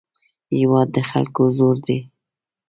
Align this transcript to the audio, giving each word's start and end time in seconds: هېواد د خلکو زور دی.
هېواد 0.57 0.87
د 0.95 0.97
خلکو 1.09 1.43
زور 1.57 1.77
دی. 1.87 1.99